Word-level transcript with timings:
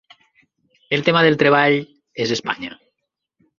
El 0.97 1.03
tema 1.09 1.21
del 1.27 1.37
treball 1.43 1.77
és 2.27 2.35
Espanya. 2.39 2.75